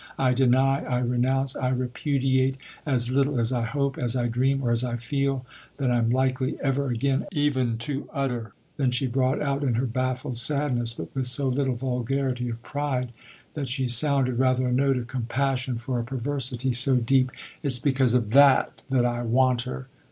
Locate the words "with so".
11.13-11.49